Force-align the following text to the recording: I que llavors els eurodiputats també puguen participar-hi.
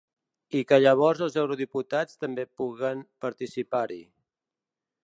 I 0.59 0.61
que 0.71 0.79
llavors 0.83 1.21
els 1.27 1.37
eurodiputats 1.41 2.17
també 2.25 2.47
puguen 2.63 3.05
participar-hi. 3.27 4.05